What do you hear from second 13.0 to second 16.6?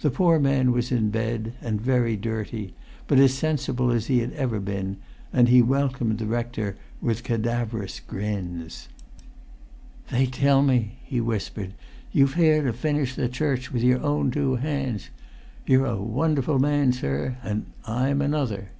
the church with your own two hands. You're a wonderful